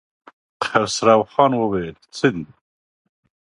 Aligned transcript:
خسرو 0.65 1.23
خان 1.31 1.51
وويل: 1.57 1.95
څه 2.15 2.27
دي؟ 2.33 2.43